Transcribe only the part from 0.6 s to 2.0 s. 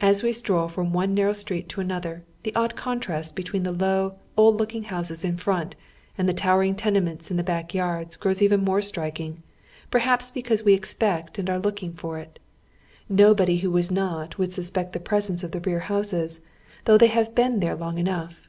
from one narrow street to